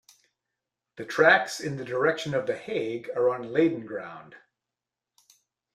[0.95, 4.33] The tracks in the direction of The Hague are on Leiden ground.